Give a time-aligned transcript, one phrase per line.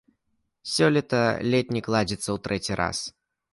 [0.75, 1.19] Сёлета
[1.55, 3.07] летнік ладзіцца ў трэці раз.